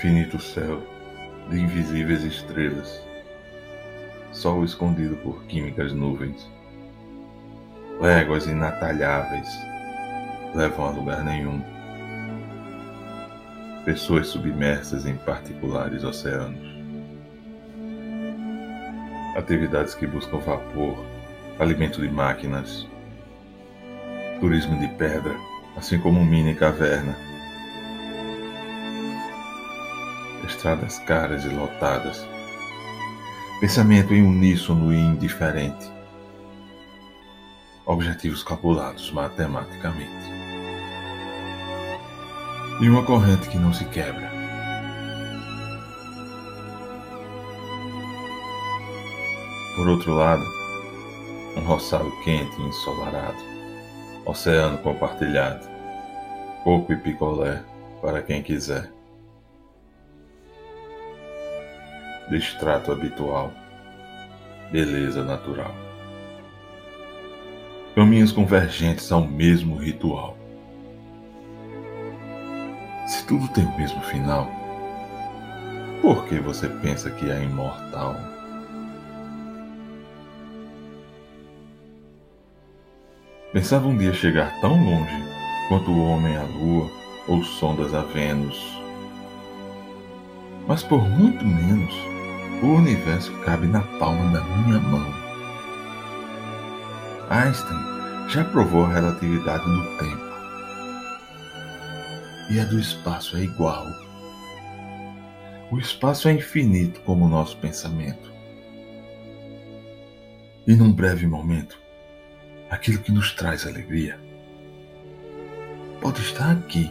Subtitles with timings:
[0.00, 0.80] Finito céu
[1.50, 3.02] de invisíveis estrelas,
[4.30, 6.48] sol escondido por químicas nuvens,
[8.00, 9.48] léguas inatalháveis
[10.54, 11.60] levam a lugar nenhum,
[13.84, 16.68] pessoas submersas em particulares oceanos,
[19.36, 20.96] atividades que buscam vapor,
[21.58, 22.86] alimento de máquinas,
[24.38, 25.34] turismo de pedra,
[25.76, 27.16] assim como mini caverna
[30.58, 32.26] estradas caras e lotadas.
[33.60, 35.88] Pensamento em uníssono e indiferente.
[37.86, 40.28] Objetivos calculados matematicamente.
[42.80, 44.28] E uma corrente que não se quebra.
[49.76, 50.44] Por outro lado,
[51.56, 53.38] um roçado quente e ensolarado,
[54.26, 55.64] oceano compartilhado,
[56.64, 57.62] coco e picolé
[58.02, 58.97] para quem quiser.
[62.30, 63.52] Destrato habitual,
[64.70, 65.74] beleza natural.
[67.94, 70.36] Caminhos convergentes ao mesmo ritual.
[73.06, 74.48] Se tudo tem o mesmo final,
[76.02, 78.14] por que você pensa que é imortal?
[83.52, 85.24] Pensava um dia chegar tão longe
[85.68, 86.90] quanto o homem à lua
[87.26, 88.78] ou sondas a Vênus.
[90.66, 91.94] Mas por muito menos
[92.62, 95.14] o universo cabe na palma da minha mão.
[97.30, 97.78] Einstein
[98.28, 100.28] já provou a relatividade do tempo.
[102.50, 103.86] E a do espaço é igual.
[105.70, 108.32] O espaço é infinito como o nosso pensamento.
[110.66, 111.78] E num breve momento,
[112.70, 114.18] aquilo que nos traz alegria
[116.00, 116.90] pode estar aqui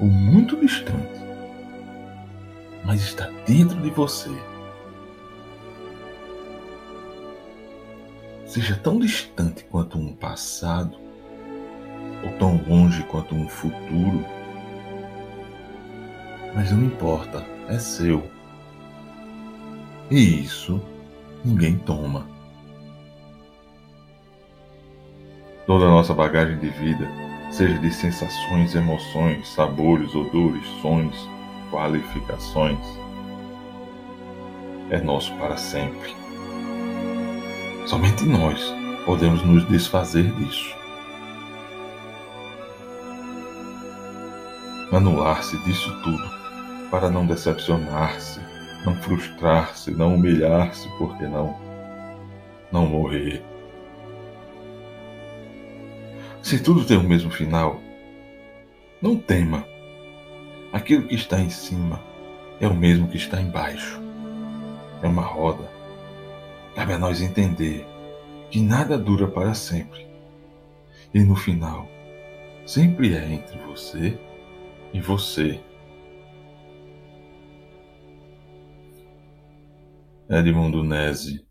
[0.00, 1.20] ou muito distante,
[2.84, 4.30] mas está dentro de você.
[8.58, 10.98] Seja tão distante quanto um passado,
[12.24, 14.24] ou tão longe quanto um futuro,
[16.56, 18.28] mas não importa, é seu.
[20.10, 20.82] E isso
[21.44, 22.26] ninguém toma.
[25.64, 27.08] Toda a nossa bagagem de vida,
[27.52, 31.14] seja de sensações, emoções, sabores, odores, sons,
[31.70, 32.84] qualificações,
[34.90, 36.27] é nosso para sempre.
[37.88, 38.60] Somente nós
[39.06, 40.76] podemos nos desfazer disso.
[44.92, 46.30] Anular-se disso tudo
[46.90, 48.40] para não decepcionar-se,
[48.84, 51.58] não frustrar-se, não humilhar-se, porque não?
[52.70, 53.42] Não morrer.
[56.42, 57.80] Se tudo tem o mesmo final,
[59.00, 59.64] não tema.
[60.74, 61.98] Aquilo que está em cima
[62.60, 63.98] é o mesmo que está embaixo.
[65.02, 65.77] É uma roda
[66.78, 67.84] Cabe a nós entender
[68.52, 70.06] que nada dura para sempre.
[71.12, 71.88] E no final,
[72.64, 74.16] sempre é entre você
[74.94, 75.60] e você.
[80.30, 81.47] Edmundo Nese